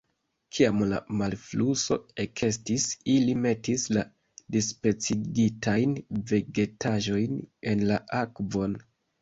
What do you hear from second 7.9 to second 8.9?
la akvon.